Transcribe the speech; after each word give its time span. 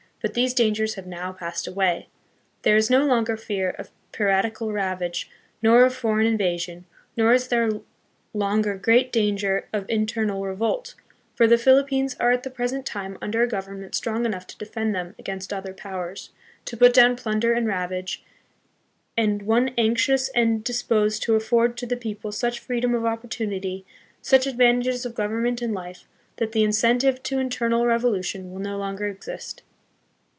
But 0.23 0.35
these 0.35 0.53
dangers 0.53 0.93
have 0.93 1.07
now 1.07 1.31
passed 1.31 1.67
away. 1.67 2.07
There 2.61 2.75
is 2.77 2.91
no 2.91 3.03
longer 3.07 3.35
fear 3.35 3.71
of 3.71 3.89
piratical 4.11 4.71
ravage 4.71 5.31
nor 5.63 5.83
of 5.83 5.95
foreign 5.95 6.27
invasion, 6.27 6.85
nor 7.17 7.33
is 7.33 7.47
there 7.47 7.71
longer 8.31 8.75
great 8.77 9.11
danger 9.11 9.67
of 9.73 9.89
internal 9.89 10.43
re 10.43 10.53
volt; 10.53 10.93
for 11.33 11.47
the 11.47 11.57
Philippines 11.57 12.15
are 12.19 12.29
at 12.29 12.43
the 12.43 12.51
present 12.51 12.85
time 12.85 13.17
under 13.19 13.41
a 13.41 13.47
government 13.47 13.95
strong 13.95 14.27
enough 14.27 14.45
to 14.45 14.57
defend 14.59 14.93
them 14.93 15.15
against 15.17 15.51
other 15.51 15.73
powers, 15.73 16.29
to 16.65 16.77
put 16.77 16.93
down 16.93 17.15
plunder 17.15 17.53
and 17.53 17.65
ravage, 17.67 18.23
and 19.17 19.41
one 19.41 19.71
anxious 19.75 20.29
and 20.35 20.63
disposed 20.63 21.23
to 21.23 21.33
afford 21.33 21.75
to 21.79 21.87
the 21.87 21.97
people 21.97 22.31
such 22.31 22.59
freedom 22.59 22.93
of 22.93 23.05
op 23.07 23.23
portunity, 23.23 23.85
such 24.21 24.45
advantages 24.45 25.03
of 25.03 25.15
government 25.15 25.63
and 25.63 25.73
life, 25.73 26.07
that 26.35 26.51
the 26.51 26.63
incentive 26.63 27.23
to 27.23 27.39
internal 27.39 27.87
revolution 27.87 28.51
will 28.51 28.59
no 28.61 28.77
longer 28.77 29.07
exist. 29.07 29.63